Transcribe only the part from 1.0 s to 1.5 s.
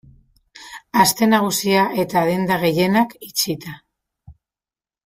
Aste